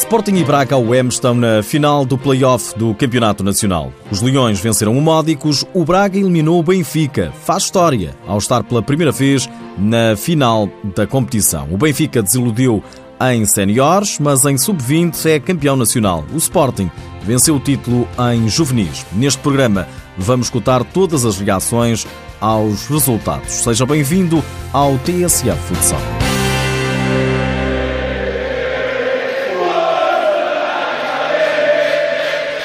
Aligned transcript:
Sporting 0.00 0.36
e 0.36 0.44
Braga 0.44 0.78
UEM 0.78 1.08
estão 1.08 1.34
na 1.34 1.62
final 1.62 2.06
do 2.06 2.16
play-off 2.16 2.76
do 2.76 2.94
Campeonato 2.94 3.44
Nacional. 3.44 3.92
Os 4.10 4.22
Leões 4.22 4.58
venceram 4.58 4.96
o 4.96 5.00
Módicos, 5.00 5.62
o 5.74 5.84
Braga 5.84 6.18
eliminou 6.18 6.58
o 6.58 6.62
Benfica. 6.62 7.30
Faz 7.44 7.64
história 7.64 8.16
ao 8.26 8.38
estar 8.38 8.64
pela 8.64 8.82
primeira 8.82 9.12
vez 9.12 9.48
na 9.78 10.16
final 10.16 10.70
da 10.96 11.06
competição. 11.06 11.68
O 11.70 11.76
Benfica 11.76 12.22
desiludiu 12.22 12.82
em 13.20 13.44
séniores, 13.44 14.18
mas 14.18 14.42
em 14.46 14.56
sub-20 14.56 15.26
é 15.26 15.38
campeão 15.38 15.76
nacional. 15.76 16.24
O 16.32 16.38
Sporting 16.38 16.90
venceu 17.22 17.56
o 17.56 17.60
título 17.60 18.08
em 18.32 18.48
juvenis. 18.48 19.04
Neste 19.12 19.40
programa 19.40 19.86
vamos 20.16 20.46
escutar 20.46 20.82
todas 20.82 21.26
as 21.26 21.38
reações 21.38 22.06
aos 22.40 22.86
resultados. 22.86 23.52
Seja 23.52 23.84
bem-vindo 23.84 24.42
ao 24.72 24.96
TSF 24.98 25.60
Futsal. 25.68 26.19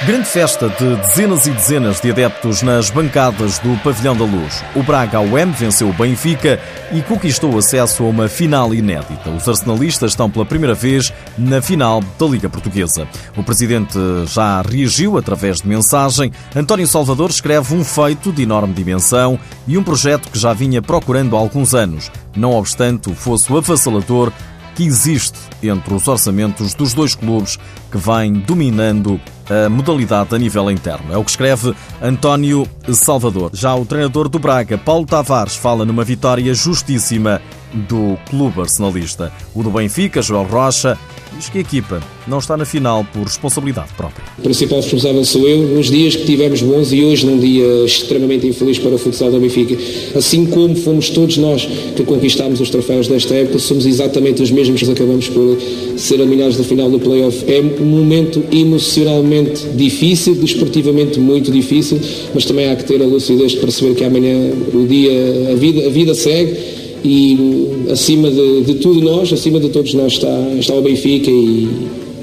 Grande 0.05 0.25
festa 0.25 0.69
de 0.69 0.95
dezenas 0.97 1.47
e 1.47 1.51
dezenas 1.51 1.99
de 1.99 2.11
adeptos 2.11 2.61
nas 2.61 2.91
bancadas 2.91 3.57
do 3.57 3.75
Pavilhão 3.81 4.15
da 4.15 4.23
Luz. 4.23 4.63
O 4.75 4.83
Braga 4.83 5.17
ao 5.17 5.35
M 5.35 5.51
venceu 5.51 5.89
o 5.89 5.93
Benfica 5.93 6.59
e 6.91 7.01
conquistou 7.01 7.57
acesso 7.57 8.03
a 8.03 8.05
uma 8.05 8.27
final 8.27 8.71
inédita. 8.71 9.31
Os 9.31 9.49
arsenalistas 9.49 10.11
estão 10.11 10.29
pela 10.29 10.45
primeira 10.45 10.75
vez 10.75 11.11
na 11.35 11.59
final 11.59 12.03
da 12.19 12.25
Liga 12.27 12.47
Portuguesa. 12.47 13.07
O 13.35 13.41
presidente 13.41 13.97
já 14.27 14.61
reagiu 14.61 15.17
através 15.17 15.61
de 15.61 15.67
mensagem. 15.67 16.31
António 16.55 16.85
Salvador 16.85 17.31
escreve 17.31 17.73
um 17.73 17.83
feito 17.83 18.31
de 18.31 18.43
enorme 18.43 18.75
dimensão 18.75 19.39
e 19.67 19.75
um 19.75 19.83
projeto 19.83 20.29
que 20.29 20.37
já 20.37 20.53
vinha 20.53 20.83
procurando 20.83 21.35
há 21.35 21.39
alguns 21.39 21.73
anos. 21.73 22.11
Não 22.35 22.51
obstante 22.51 23.09
o 23.09 23.15
fosso 23.15 23.57
avassalador 23.57 24.31
que 24.75 24.83
existe 24.83 25.39
entre 25.63 25.93
os 25.93 26.07
orçamentos 26.07 26.73
dos 26.73 26.93
dois 26.93 27.15
clubes 27.15 27.57
que 27.95 27.97
vêm 27.97 28.33
dominando 28.33 29.19
a 29.49 29.69
modalidade 29.69 30.35
a 30.35 30.37
nível 30.37 30.69
interno. 30.69 31.13
É 31.13 31.17
o 31.17 31.23
que 31.23 31.29
escreve 31.29 31.73
António 32.01 32.67
Salvador. 32.91 33.51
Já 33.53 33.73
o 33.73 33.85
treinador 33.85 34.27
do 34.27 34.37
Braga, 34.37 34.77
Paulo 34.77 35.05
Tavares, 35.05 35.55
fala 35.55 35.85
numa 35.85 36.03
vitória 36.03 36.53
justíssima 36.53 37.41
do 37.73 38.17
clube 38.29 38.61
arsenalista. 38.61 39.31
O 39.53 39.63
do 39.63 39.69
Benfica, 39.69 40.21
João 40.21 40.45
Rocha, 40.45 40.97
diz 41.37 41.49
que 41.49 41.57
a 41.57 41.61
equipa 41.61 42.01
não 42.27 42.39
está 42.39 42.55
na 42.55 42.65
final 42.65 43.05
por 43.13 43.23
responsabilidade 43.23 43.89
própria. 43.95 44.23
O 44.37 44.41
principal 44.41 44.79
responsável 44.79 45.23
sou 45.25 45.47
eu, 45.47 45.75
nos 45.75 45.87
dias 45.87 46.15
que 46.15 46.25
tivemos 46.25 46.61
bons 46.61 46.91
e 46.91 47.03
hoje 47.03 47.25
num 47.25 47.37
dia 47.37 47.85
extremamente 47.85 48.47
infeliz 48.47 48.79
para 48.79 48.95
o 48.95 48.97
futsal 48.97 49.31
da 49.31 49.37
Benfica. 49.37 49.75
Assim 50.17 50.45
como 50.45 50.75
fomos 50.75 51.09
todos 51.09 51.37
nós 51.37 51.67
que 51.95 52.03
conquistámos 52.03 52.61
os 52.61 52.69
troféus 52.69 53.07
desta 53.07 53.35
época, 53.35 53.59
somos 53.59 53.85
exatamente 53.85 54.41
os 54.41 54.51
mesmos 54.51 54.81
que 54.81 54.91
acabamos 54.91 55.27
por 55.29 55.57
ser 55.97 56.19
eliminados 56.19 56.57
da 56.57 56.63
final 56.63 56.89
do 56.89 56.99
playoff. 56.99 57.43
É 57.51 57.61
um 57.85 57.89
momento 57.89 58.43
emocionalmente 58.51 59.65
difícil, 59.75 60.35
desportivamente 60.35 61.19
muito 61.19 61.51
difícil, 61.51 61.99
mas 62.33 62.45
também 62.45 62.69
há 62.69 62.75
que 62.75 62.83
ter 62.83 63.01
a 63.01 63.05
lucidez 63.05 63.51
de 63.51 63.57
perceber 63.57 63.95
que 63.95 64.03
amanhã 64.03 64.51
o 64.73 64.87
dia, 64.87 65.51
a 65.51 65.55
vida, 65.55 65.85
a 65.85 65.89
vida 65.89 66.13
segue 66.15 66.55
e 67.03 67.67
acima 67.91 68.31
de, 68.31 68.61
de, 68.61 68.75
tudo 68.75 69.01
nós, 69.01 69.31
acima 69.31 69.59
de 69.59 69.69
todos 69.69 69.93
nós 69.93 70.13
está, 70.13 70.53
está 70.59 70.73
o 70.73 70.81
Benfica 70.81 71.29
e, 71.29 71.67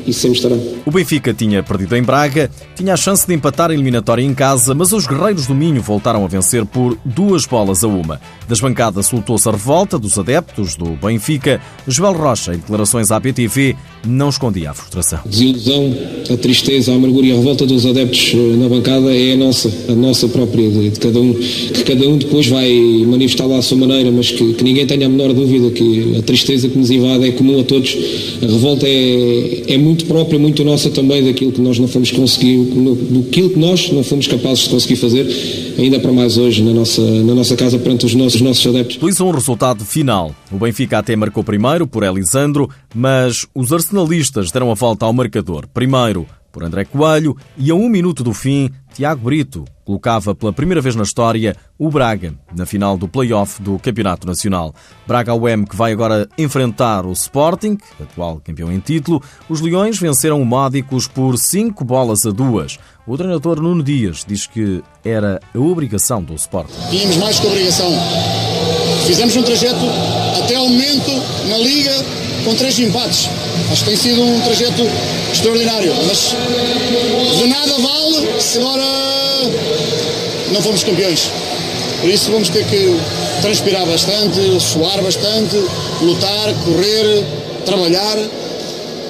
e 0.06 0.12
sempre 0.12 0.36
estará. 0.36 0.56
O 0.86 0.90
Benfica 0.90 1.32
tinha 1.32 1.62
perdido 1.62 1.96
em 1.96 2.02
Braga, 2.02 2.50
tinha 2.74 2.94
a 2.94 2.96
chance 2.96 3.26
de 3.26 3.34
empatar 3.34 3.70
a 3.70 3.74
eliminatória 3.74 4.22
em 4.22 4.34
casa, 4.34 4.74
mas 4.74 4.92
os 4.92 5.06
guerreiros 5.06 5.46
do 5.46 5.54
Minho 5.54 5.82
voltaram 5.82 6.24
a 6.24 6.28
vencer 6.28 6.64
por 6.64 6.96
duas 7.04 7.44
bolas 7.44 7.84
a 7.84 7.88
uma. 7.88 8.20
Das 8.48 8.60
bancadas 8.60 9.06
soltou-se 9.06 9.48
a 9.48 9.52
revolta 9.52 9.98
dos 9.98 10.18
adeptos 10.18 10.76
do 10.76 10.90
Benfica. 10.90 11.60
Joel 11.86 12.14
Rocha, 12.14 12.54
em 12.54 12.58
declarações 12.58 13.10
à 13.10 13.18
BTV, 13.18 13.76
não 14.06 14.28
escondia 14.28 14.70
a 14.70 14.74
frustração. 14.74 15.20
A 15.24 15.28
desilusão, 15.28 15.94
a 16.30 16.36
tristeza, 16.36 16.92
a 16.92 16.94
amargura 16.96 17.26
e 17.26 17.32
a 17.32 17.36
revolta 17.36 17.66
dos 17.66 17.86
adeptos 17.86 18.32
eh, 18.34 18.56
na 18.56 18.68
bancada 18.68 19.14
é 19.14 19.34
a 19.34 19.36
nossa, 19.36 19.72
a 19.88 19.92
nossa 19.92 20.28
própria, 20.28 20.68
de, 20.70 20.90
cada 20.98 21.20
um, 21.20 21.34
que 21.34 21.84
cada 21.84 22.08
um 22.08 22.18
depois 22.18 22.46
vai 22.48 22.72
manifestar 23.06 23.46
lá 23.46 23.58
à 23.58 23.62
sua 23.62 23.78
maneira, 23.78 24.10
mas 24.10 24.30
que, 24.30 24.54
que, 24.54 24.64
ninguém 24.64 24.86
tenha 24.86 25.06
a 25.06 25.08
menor 25.08 25.32
dúvida 25.32 25.70
que 25.70 26.16
a 26.18 26.22
tristeza 26.22 26.68
que 26.68 26.78
nos 26.78 26.90
invade 26.90 27.28
é 27.28 27.32
comum 27.32 27.60
a 27.60 27.64
todos. 27.64 27.96
A 28.42 28.46
revolta 28.46 28.86
é, 28.86 29.74
é 29.74 29.78
muito 29.78 29.91
própria, 30.04 30.38
muito 30.38 30.64
nossa 30.64 30.90
também 30.90 31.24
daquilo 31.24 31.52
que 31.52 31.60
nós 31.60 31.78
não 31.78 31.88
fomos 31.88 32.10
conseguir, 32.10 32.56
do 32.56 33.22
que 33.30 33.58
nós 33.58 33.90
não 33.92 34.02
fomos 34.02 34.26
capazes 34.26 34.64
de 34.64 34.70
conseguir 34.70 34.96
fazer, 34.96 35.26
ainda 35.78 36.00
para 36.00 36.12
mais 36.12 36.36
hoje 36.36 36.62
na 36.62 36.72
nossa, 36.72 37.00
na 37.00 37.34
nossa 37.34 37.56
casa 37.56 37.78
perante 37.78 38.06
os 38.06 38.14
nossos, 38.14 38.34
os 38.34 38.40
nossos 38.40 38.66
adeptos. 38.66 38.98
Luís, 39.00 39.20
um 39.20 39.30
resultado 39.30 39.84
final. 39.84 40.34
O 40.50 40.56
Benfica 40.56 40.98
até 40.98 41.14
marcou 41.16 41.44
primeiro 41.44 41.86
por 41.86 42.02
Elisandro, 42.02 42.68
mas 42.94 43.46
os 43.54 43.72
arsenalistas 43.72 44.50
deram 44.50 44.70
a 44.70 44.74
volta 44.74 45.06
ao 45.06 45.12
marcador. 45.12 45.66
Primeiro 45.72 46.26
por 46.52 46.62
André 46.62 46.84
Coelho 46.84 47.36
e 47.56 47.70
a 47.70 47.74
um 47.74 47.88
minuto 47.88 48.22
do 48.22 48.34
fim, 48.34 48.70
Tiago 48.92 49.24
Brito 49.24 49.64
colocava 49.84 50.34
pela 50.34 50.52
primeira 50.52 50.80
vez 50.80 50.94
na 50.94 51.02
história 51.02 51.56
o 51.78 51.90
Braga 51.90 52.34
na 52.54 52.66
final 52.66 52.96
do 52.96 53.08
play-off 53.08 53.60
do 53.60 53.78
Campeonato 53.78 54.26
Nacional. 54.26 54.74
Braga 55.06 55.34
UEM 55.34 55.64
que 55.64 55.74
vai 55.74 55.92
agora 55.92 56.28
enfrentar 56.38 57.06
o 57.06 57.12
Sporting, 57.12 57.78
atual 58.00 58.40
campeão 58.44 58.70
em 58.70 58.78
título. 58.78 59.22
Os 59.48 59.60
Leões 59.60 59.98
venceram 59.98 60.40
o 60.40 60.44
Módicos 60.44 61.08
por 61.08 61.36
5 61.36 61.84
bolas 61.84 62.24
a 62.26 62.30
2. 62.30 62.78
O 63.06 63.16
treinador 63.16 63.60
Nuno 63.60 63.82
Dias 63.82 64.24
diz 64.26 64.46
que 64.46 64.82
era 65.04 65.40
a 65.52 65.58
obrigação 65.58 66.22
do 66.22 66.34
Sporting. 66.34 66.72
Tínhamos 66.90 67.16
mais 67.16 67.40
que 67.40 67.46
obrigação. 67.46 67.90
Fizemos 69.06 69.34
um 69.34 69.42
trajeto 69.42 69.84
até 70.44 70.54
ao 70.54 70.68
momento 70.68 71.10
na 71.48 71.58
Liga 71.58 72.31
com 72.44 72.54
três 72.54 72.78
empates. 72.78 73.28
Acho 73.70 73.84
que 73.84 73.90
tem 73.90 73.96
sido 73.96 74.22
um 74.22 74.40
trajeto 74.40 74.82
extraordinário, 75.32 75.94
mas 76.06 76.34
de 77.38 77.46
nada 77.46 77.72
vale 77.78 78.40
se 78.40 78.58
agora 78.58 78.82
não 80.52 80.62
fomos 80.62 80.82
campeões. 80.84 81.30
Por 82.00 82.10
isso 82.10 82.30
vamos 82.32 82.48
ter 82.48 82.64
que 82.66 82.98
transpirar 83.40 83.86
bastante, 83.86 84.60
suar 84.60 85.00
bastante, 85.02 85.56
lutar, 86.00 86.52
correr, 86.64 87.24
trabalhar 87.64 88.16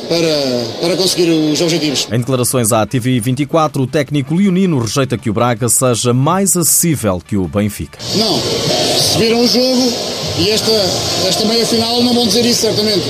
para, 0.09 0.67
para 0.81 0.97
conseguir 0.97 1.31
os 1.31 1.61
objetivos. 1.61 2.07
Em 2.13 2.19
declarações 2.19 2.71
à 2.71 2.87
TV24, 2.87 3.83
o 3.83 3.87
técnico 3.87 4.35
leonino 4.35 4.79
rejeita 4.79 5.17
que 5.17 5.31
o 5.31 5.33
Braga 5.33 5.69
seja 5.69 6.13
mais 6.13 6.57
acessível 6.57 7.23
que 7.27 7.37
o 7.37 7.49
Benfica. 7.49 7.99
Não. 8.17 8.39
Se 8.39 9.19
viram 9.19 9.41
o 9.41 9.49
jogo 9.49 10.12
e 10.39 10.51
esta, 10.51 10.73
esta 11.29 11.45
meia 11.45 11.67
final, 11.67 12.03
não 12.03 12.15
vão 12.15 12.27
dizer 12.27 12.45
isso 12.45 12.61
certamente. 12.63 13.03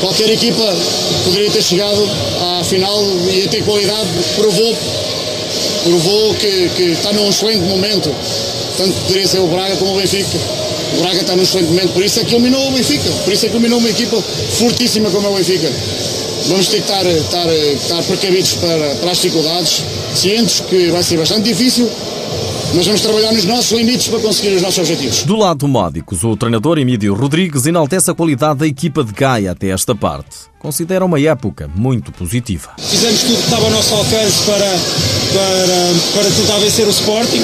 Qualquer 0.00 0.30
equipa 0.30 0.76
poderia 1.24 1.50
ter 1.50 1.62
chegado 1.62 2.08
à 2.40 2.64
final 2.64 3.04
e 3.30 3.46
ter 3.48 3.62
qualidade, 3.64 4.08
provou, 4.36 4.76
provou 5.84 6.34
que, 6.34 6.70
que 6.76 6.82
está 6.92 7.12
num 7.12 7.28
excelente 7.28 7.64
momento. 7.64 8.14
Tanto 8.76 8.94
poderia 9.02 9.28
ser 9.28 9.40
o 9.40 9.46
Braga 9.46 9.76
como 9.76 9.94
o 9.94 9.96
Benfica. 9.96 10.38
O 10.96 11.02
Braga 11.02 11.20
está 11.20 11.36
num 11.36 11.42
excelente 11.42 11.68
momento, 11.68 11.92
por 11.92 12.02
isso 12.02 12.20
é 12.20 12.24
que 12.24 12.34
eliminou 12.34 12.68
o 12.68 12.72
Benfica, 12.72 13.10
por 13.24 13.32
isso 13.32 13.46
é 13.46 13.48
que 13.48 13.54
eliminou 13.54 13.78
uma 13.78 13.90
equipa 13.90 14.20
fortíssima 14.58 15.10
como 15.10 15.26
é 15.26 15.30
o 15.30 15.34
Benfica 15.34 15.70
vamos 16.48 16.68
ter 16.68 16.76
que 16.76 16.82
estar, 16.82 17.06
estar, 17.06 17.48
estar 17.48 18.02
precavidos 18.04 18.54
para, 18.54 18.94
para 18.96 19.10
as 19.10 19.18
dificuldades, 19.18 19.84
cientes 20.14 20.60
que 20.60 20.90
vai 20.90 21.02
ser 21.02 21.18
bastante 21.18 21.42
difícil, 21.42 21.88
mas 22.74 22.86
vamos 22.86 23.00
trabalhar 23.00 23.32
nos 23.32 23.44
nossos 23.44 23.72
limites 23.72 24.08
para 24.08 24.20
conseguir 24.20 24.56
os 24.56 24.62
nossos 24.62 24.78
objetivos. 24.78 25.24
Do 25.24 25.36
lado 25.36 25.58
do 25.58 25.68
Módicos, 25.68 26.24
o 26.24 26.36
treinador 26.36 26.78
Emílio 26.78 27.14
Rodrigues 27.14 27.66
enaltece 27.66 28.10
a 28.10 28.14
qualidade 28.14 28.60
da 28.60 28.66
equipa 28.66 29.02
de 29.02 29.12
Gaia 29.12 29.52
até 29.52 29.68
esta 29.68 29.94
parte 29.94 30.50
considera 30.60 31.04
uma 31.04 31.18
época 31.18 31.68
muito 31.74 32.12
positiva. 32.12 32.72
Fizemos 32.78 33.22
tudo 33.22 33.36
que 33.36 33.44
estava 33.44 33.64
ao 33.64 33.70
nosso 33.70 33.94
alcance 33.94 34.44
para, 34.44 35.19
para, 35.32 35.94
para 36.14 36.30
tentar 36.30 36.58
vencer 36.58 36.86
o 36.86 36.90
Sporting. 36.90 37.42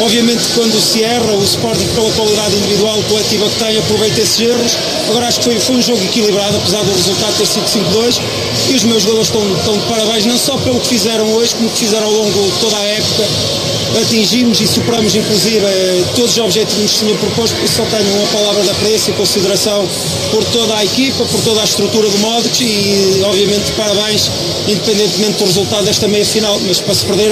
Obviamente, 0.00 0.42
quando 0.54 0.80
se 0.80 1.02
erra, 1.02 1.32
o 1.32 1.44
Sporting, 1.44 1.86
pela 1.94 2.10
qualidade 2.12 2.54
individual 2.56 3.02
coletiva 3.08 3.48
que 3.48 3.64
tem, 3.64 3.78
aproveita 3.78 4.20
esses 4.20 4.40
erros. 4.40 4.76
Agora, 5.08 5.26
acho 5.26 5.38
que 5.38 5.44
foi, 5.44 5.58
foi 5.60 5.76
um 5.76 5.82
jogo 5.82 6.02
equilibrado, 6.04 6.56
apesar 6.56 6.82
do 6.82 6.92
resultado 6.92 7.36
ter 7.36 7.46
sido 7.46 7.66
5-2. 7.66 8.20
E 8.70 8.74
os 8.74 8.84
meus 8.84 9.02
jogadores 9.02 9.28
estão, 9.28 9.56
estão 9.56 9.78
de 9.78 9.86
parabéns, 9.86 10.26
não 10.26 10.38
só 10.38 10.56
pelo 10.58 10.80
que 10.80 10.88
fizeram 10.88 11.26
hoje, 11.34 11.54
como 11.54 11.68
que 11.70 11.78
fizeram 11.78 12.06
ao 12.06 12.12
longo 12.12 12.50
de 12.50 12.58
toda 12.60 12.76
a 12.76 12.84
época. 12.84 13.24
Atingimos 14.00 14.60
e 14.60 14.66
superamos, 14.66 15.14
inclusive, 15.14 15.64
todos 16.16 16.32
os 16.32 16.38
objetivos 16.38 16.92
que 16.94 16.98
tinha 16.98 17.14
proposto, 17.14 17.54
por 17.54 17.64
isso 17.64 17.76
só 17.76 17.84
tenho 17.84 18.12
uma 18.16 18.26
palavra 18.26 18.62
de 18.64 18.70
apreço 18.70 19.10
e 19.10 19.12
consideração 19.12 19.88
por 20.32 20.42
toda 20.46 20.74
a 20.74 20.84
equipa, 20.84 21.24
por 21.24 21.40
toda 21.42 21.60
a 21.60 21.64
estrutura 21.64 22.08
do 22.08 22.18
modo 22.18 22.50
e, 22.60 23.22
obviamente, 23.24 23.70
parabéns, 23.76 24.28
independentemente 24.66 25.38
do 25.38 25.44
resultado 25.44 25.84
desta 25.84 26.08
meia-final. 26.08 26.58
Mas 26.66 26.80
para 26.80 26.92
se 26.92 27.04
perder 27.04 27.23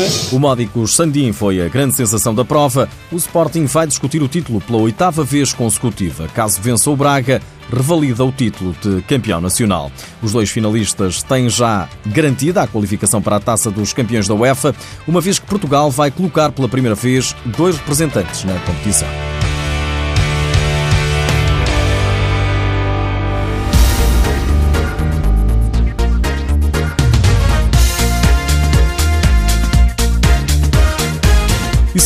é? 0.00 0.34
O 0.34 0.38
Módicos 0.40 0.96
Sandim 0.96 1.32
foi 1.32 1.60
a 1.62 1.68
grande 1.68 1.94
sensação 1.94 2.34
da 2.34 2.44
prova. 2.44 2.88
O 3.10 3.16
Sporting 3.16 3.66
vai 3.66 3.86
discutir 3.86 4.22
o 4.22 4.26
título 4.26 4.60
pela 4.60 4.78
oitava 4.78 5.22
vez 5.22 5.52
consecutiva. 5.52 6.26
Caso 6.28 6.60
vença 6.60 6.90
o 6.90 6.96
Braga, 6.96 7.40
revalida 7.72 8.24
o 8.24 8.32
título 8.32 8.74
de 8.82 9.00
campeão 9.02 9.40
nacional. 9.40 9.92
Os 10.20 10.32
dois 10.32 10.50
finalistas 10.50 11.22
têm 11.22 11.48
já 11.48 11.88
garantida 12.06 12.62
a 12.62 12.66
qualificação 12.66 13.22
para 13.22 13.36
a 13.36 13.40
taça 13.40 13.70
dos 13.70 13.92
campeões 13.92 14.26
da 14.26 14.34
UEFA, 14.34 14.74
uma 15.06 15.20
vez 15.20 15.38
que 15.38 15.46
Portugal 15.46 15.90
vai 15.90 16.10
colocar 16.10 16.50
pela 16.50 16.68
primeira 16.68 16.96
vez 16.96 17.34
dois 17.44 17.76
representantes 17.76 18.42
na 18.44 18.54
competição. 18.60 19.08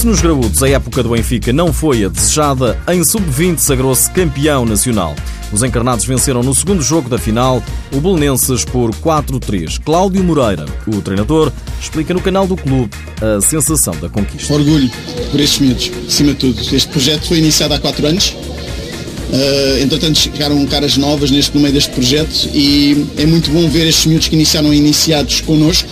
Nos 0.07 0.21
graúdos 0.21 0.63
a 0.63 0.69
época 0.69 1.03
do 1.03 1.09
Benfica 1.09 1.53
não 1.53 1.73
foi 1.73 2.05
a 2.05 2.09
desejada, 2.09 2.79
em 2.89 3.03
sub-20 3.03 3.59
sagrou-se 3.59 4.09
campeão 4.13 4.65
nacional. 4.65 5.17
Os 5.53 5.65
encarnados 5.65 6.05
venceram 6.05 6.45
no 6.45 6.55
segundo 6.55 6.81
jogo 6.81 7.09
da 7.09 7.19
final 7.19 7.61
o 7.93 8.01
Belenenses 8.01 8.65
por 8.65 8.95
4-3. 8.95 9.81
Cláudio 9.85 10.23
Moreira, 10.23 10.65
o 10.87 11.03
treinador, 11.03 11.51
explica 11.83 12.15
no 12.15 12.21
canal 12.21 12.47
do 12.47 12.55
clube 12.55 12.89
a 13.21 13.41
sensação 13.41 13.97
da 14.01 14.09
conquista. 14.09 14.55
Orgulho 14.55 14.89
por 15.33 15.41
estes 15.41 15.59
miúdos, 15.59 15.91
acima 16.07 16.35
de 16.35 16.39
tudo. 16.39 16.61
Este 16.61 16.87
projeto 16.87 17.27
foi 17.27 17.39
iniciado 17.39 17.75
há 17.75 17.81
4 17.81 18.07
anos. 18.07 18.29
Uh, 18.29 19.83
entretanto 19.83 20.21
chegaram 20.21 20.65
caras 20.67 20.97
novas 20.97 21.33
neste, 21.33 21.53
no 21.53 21.61
meio 21.61 21.75
deste 21.75 21.91
projeto 21.91 22.49
e 22.55 23.09
é 23.19 23.27
muito 23.27 23.51
bom 23.51 23.69
ver 23.69 23.89
estes 23.89 24.07
miúdos 24.07 24.29
que 24.29 24.37
iniciaram 24.37 24.73
iniciados 24.73 25.41
connosco 25.41 25.89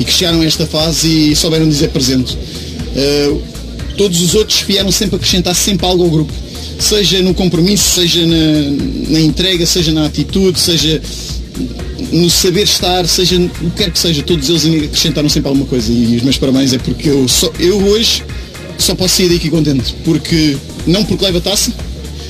e 0.00 0.06
que 0.06 0.10
chegaram 0.10 0.40
a 0.40 0.46
esta 0.46 0.66
fase 0.66 1.32
e 1.32 1.36
souberam 1.36 1.68
dizer 1.68 1.88
presente. 1.90 2.34
Uh, 2.96 3.57
todos 3.98 4.22
os 4.22 4.34
outros 4.34 4.62
vieram 4.62 4.90
sempre 4.90 5.16
acrescentar 5.16 5.54
sempre 5.54 5.84
algo 5.86 6.04
ao 6.04 6.10
grupo 6.10 6.32
seja 6.78 7.20
no 7.22 7.34
compromisso, 7.34 7.96
seja 7.96 8.24
na, 8.26 9.10
na 9.10 9.20
entrega, 9.20 9.66
seja 9.66 9.92
na 9.92 10.06
atitude, 10.06 10.58
seja 10.58 11.00
no 12.12 12.30
saber 12.30 12.62
estar, 12.62 13.06
seja 13.06 13.36
o 13.36 13.48
que 13.48 13.70
quer 13.76 13.90
que 13.90 13.98
seja, 13.98 14.22
todos 14.22 14.48
eles 14.48 14.84
acrescentaram 14.84 15.28
sempre 15.28 15.48
alguma 15.48 15.66
coisa. 15.66 15.92
E 15.92 16.16
os 16.16 16.22
meus 16.22 16.38
parabéns 16.38 16.72
é 16.72 16.78
porque 16.78 17.08
eu, 17.08 17.26
só, 17.28 17.52
eu 17.58 17.76
hoje 17.84 18.22
só 18.78 18.94
posso 18.94 19.16
sair 19.16 19.28
daqui 19.28 19.50
contente. 19.50 19.94
Porque, 20.04 20.56
não 20.86 21.04
porque 21.04 21.24
leva 21.24 21.40
taça, 21.40 21.72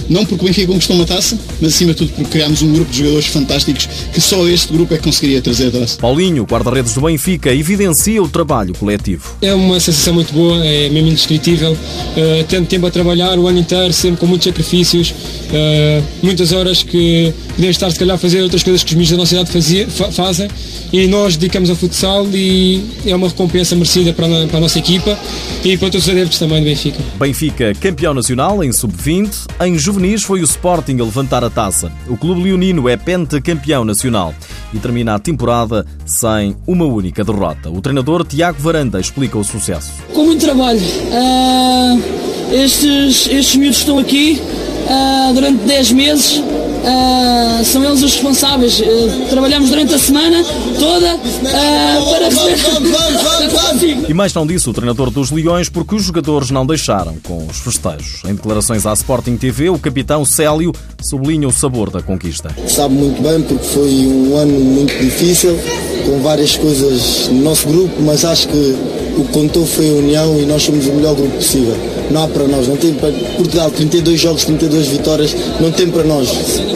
não 0.09 0.25
porque 0.25 0.45
o 0.45 0.49
Benfica 0.49 0.73
conquistou 0.73 0.97
uma 0.97 1.05
taça, 1.05 1.39
mas 1.61 1.75
acima 1.75 1.93
de 1.93 1.99
tudo 1.99 2.13
porque 2.13 2.31
criámos 2.31 2.63
um 2.63 2.73
grupo 2.73 2.91
de 2.91 2.99
jogadores 2.99 3.27
fantásticos 3.27 3.89
que 4.13 4.21
só 4.21 4.47
este 4.49 4.73
grupo 4.73 4.95
é 4.95 4.97
que 4.97 5.05
conseguiria 5.05 5.41
trazer 5.41 5.69
a 5.69 5.71
taça. 5.71 5.99
Paulinho, 5.99 6.45
guarda-redes 6.45 6.95
do 6.95 7.01
Benfica, 7.01 7.53
evidencia 7.53 8.23
o 8.23 8.29
trabalho 8.29 8.75
coletivo. 8.75 9.37
É 9.41 9.55
uma 9.55 9.79
sensação 9.81 10.15
muito 10.15 10.33
boa, 10.33 10.65
é 10.65 10.89
mesmo 10.89 11.09
indescritível. 11.09 11.73
Uh, 11.73 12.45
tendo 12.49 12.67
tempo 12.67 12.87
a 12.87 12.91
trabalhar 12.91 13.39
o 13.39 13.47
ano 13.47 13.59
inteiro, 13.59 13.93
sempre 13.93 14.21
com 14.21 14.27
muitos 14.27 14.47
sacrifícios, 14.47 15.11
uh, 15.11 16.05
muitas 16.23 16.53
horas 16.53 16.83
que 16.83 17.33
podemos 17.51 17.77
estar 17.77 17.91
se 17.91 17.99
calhar 17.99 18.17
a 18.17 18.19
fazer 18.19 18.43
outras 18.43 18.63
coisas 18.63 18.83
que 18.83 18.91
os 18.91 18.95
miúdos 18.95 19.11
da 19.11 19.17
nossa 19.17 19.35
idade 19.35 19.51
fazia, 19.51 19.89
fa 19.89 20.11
fazem 20.11 20.49
e 20.93 21.07
nós 21.07 21.37
dedicamos 21.37 21.71
ao 21.71 21.77
futsal 21.77 22.27
e 22.33 22.83
é 23.07 23.15
uma 23.15 23.29
recompensa 23.29 23.75
merecida 23.75 24.13
para 24.13 24.27
a, 24.27 24.47
para 24.47 24.57
a 24.59 24.61
nossa 24.61 24.79
equipa 24.79 25.19
e 25.65 25.77
para 25.77 25.91
todos 25.91 26.07
os 26.07 26.13
adeptos 26.13 26.39
também 26.39 26.61
do 26.61 26.65
Benfica. 26.65 26.99
Benfica, 27.19 27.73
campeão 27.75 28.15
nacional 28.15 28.63
em 28.65 28.73
sub-20, 28.73 29.47
em 29.67 29.79
foi 30.25 30.41
o 30.41 30.45
Sporting 30.45 30.99
a 31.01 31.05
levantar 31.05 31.43
a 31.43 31.51
taça. 31.51 31.91
O 32.09 32.17
clube 32.17 32.43
leonino 32.43 32.89
é 32.89 32.97
pentacampeão 32.97 33.85
nacional 33.85 34.35
e 34.73 34.79
termina 34.79 35.15
a 35.15 35.19
temporada 35.19 35.85
sem 36.07 36.57
uma 36.67 36.85
única 36.85 37.25
derrota. 37.25 37.69
O 37.71 37.81
treinador 37.81 38.25
Tiago 38.25 38.61
Varanda 38.61 39.01
explica 39.01 39.37
o 39.37 39.45
sucesso. 39.45 39.93
Com 40.15 40.25
muito 40.25 40.45
trabalho. 40.45 40.81
Uh, 40.81 42.55
estes, 42.55 43.27
estes 43.27 43.57
miúdos 43.57 43.79
estão 43.79 43.99
aqui 43.99 44.41
uh, 44.41 45.35
durante 45.35 45.65
10 45.65 45.93
meses 45.93 46.43
Uh, 46.79 47.65
são 47.65 47.85
eles 47.85 48.03
os 48.03 48.13
responsáveis. 48.15 48.81
Uh, 48.81 49.27
trabalhamos 49.29 49.71
durante 49.71 49.95
a 49.95 49.99
semana 49.99 50.45
toda 50.79 51.17
uh, 51.17 52.11
para 52.11 52.29
receber. 52.29 54.07
e 54.09 54.15
mais 54.15 54.33
não 54.33 54.47
disse 54.47 54.69
o 54.69 54.73
treinador 54.73 55.11
dos 55.11 55.31
Leões 55.31 55.69
porque 55.69 55.95
os 55.95 56.05
jogadores 56.05 56.51
não 56.51 56.65
deixaram 56.65 57.17
com 57.23 57.47
os 57.47 57.59
festejos. 57.59 58.23
Em 58.25 58.35
declarações 58.35 58.87
à 58.87 58.93
Sporting 58.93 59.37
TV, 59.37 59.71
o 59.71 59.79
capitão 59.79 60.25
Célio 60.25 60.73
sublinha 61.03 61.49
o 61.49 61.53
sabor 61.53 61.91
da 61.91 62.01
conquista. 62.01 62.55
Sabe 62.69 62.95
muito 62.95 63.21
bem 63.23 63.43
porque 63.43 63.65
foi 63.65 64.07
um 64.07 64.37
ano 64.37 64.59
muito 64.61 64.97
difícil, 64.99 65.59
com 66.07 66.21
várias 66.23 66.57
coisas 66.57 67.29
no 67.29 67.43
nosso 67.43 67.67
grupo, 67.69 68.01
mas 68.03 68.25
acho 68.25 68.49
que 68.49 68.77
o 69.17 69.25
que 69.25 69.33
contou 69.33 69.67
foi 69.67 69.91
a 69.91 69.95
união 69.95 70.39
e 70.41 70.47
nós 70.47 70.63
somos 70.63 70.87
o 70.87 70.93
melhor 70.93 71.15
grupo 71.15 71.37
possível. 71.37 71.98
Não 72.11 72.25
há 72.25 72.29
para 72.29 72.45
nós, 72.49 72.67
não 72.67 72.77
tem 72.77 72.95
para 72.95 73.13
Portugal, 73.37 73.71
32 73.71 74.21
jogos, 74.21 74.45
32 74.45 74.89
vitórias, 74.89 75.35
não 75.61 75.71
tem 75.71 75.91
para 75.91 76.05
nós. 76.05 76.29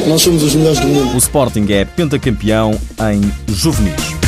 Nós 0.06 0.23
somos 0.23 0.43
os 0.43 0.55
melhores 0.55 0.81
do 0.81 0.87
mundo. 0.88 1.14
O 1.14 1.19
Sporting 1.19 1.67
é 1.70 1.84
pentacampeão 1.84 2.79
em 3.12 3.32
juvenis. 3.52 4.23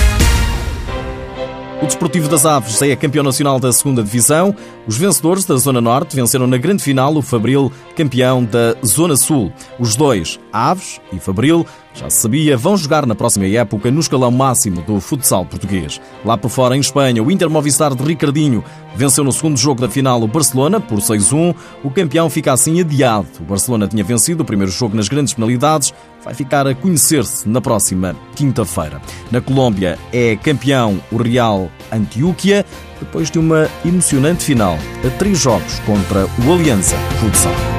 O 1.83 1.87
Desportivo 1.87 2.29
das 2.29 2.47
Aves 2.47 2.81
é 2.81 2.97
campeão 2.97 3.23
nacional 3.23 3.61
da 3.61 3.71
segunda 3.71 4.03
Divisão. 4.03 4.57
Os 4.87 4.99
vencedores 4.99 5.47
da 5.47 5.57
Zona 5.57 5.81
Norte 5.81 6.15
venceram 6.15 6.47
na 6.47 6.59
grande 6.59 6.83
final 6.83 7.17
o 7.17 7.23
Fabril, 7.23 7.73
campeão 7.97 8.45
da 8.45 8.77
Zona 8.85 9.17
Sul. 9.17 9.51
Os 9.79 9.97
dois, 9.97 10.39
Aves 10.53 11.01
e 11.11 11.19
Fabril, 11.19 11.67
já 11.95 12.11
se 12.11 12.21
sabia, 12.21 12.57
vão 12.57 12.77
jogar 12.77 13.07
na 13.07 13.15
próxima 13.15 13.47
época 13.47 13.91
no 13.91 14.01
escalão 14.01 14.31
máximo 14.31 14.83
do 14.83 15.01
futsal 15.01 15.47
português. 15.47 16.01
Lá 16.25 16.37
por 16.37 16.51
fora, 16.51 16.77
em 16.77 16.81
Espanha, 16.81 17.23
o 17.23 17.31
Inter 17.31 17.49
Movistar 17.49 17.95
de 17.95 18.03
Ricardinho 18.03 18.63
venceu 18.95 19.25
no 19.25 19.33
segundo 19.33 19.57
jogo 19.57 19.81
da 19.81 19.89
final 19.89 20.21
o 20.21 20.27
Barcelona 20.27 20.81
por 20.81 20.99
6-1. 20.99 21.55
O 21.83 21.91
campeão 21.91 22.29
fica 22.29 22.53
assim 22.53 22.81
adiado. 22.81 23.29
O 23.41 23.45
Barcelona 23.45 23.89
tinha 23.89 24.05
vencido 24.05 24.43
o 24.43 24.47
primeiro 24.47 24.73
jogo 24.73 24.97
nas 24.97 25.09
grandes 25.09 25.33
penalidades, 25.33 25.95
vai 26.23 26.35
ficar 26.35 26.67
a 26.67 26.75
conhecer-se 26.75 27.49
na 27.49 27.61
próxima 27.61 28.15
quinta-feira. 28.35 29.01
Na 29.31 29.41
Colômbia 29.41 29.99
é 30.13 30.37
campeão 30.37 31.01
o 31.13 31.17
Real 31.17 31.71
Antioquia, 31.93 32.67
depois 33.01 33.31
de 33.31 33.39
uma 33.39 33.69
emocionante 33.85 34.45
final 34.45 34.79
a 35.07 35.11
três 35.19 35.39
jogos 35.39 35.79
contra 35.81 36.27
o 36.47 36.53
Aliança 36.53 36.97
Futsal. 37.21 37.74